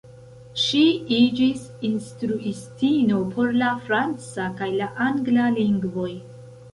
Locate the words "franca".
3.89-4.47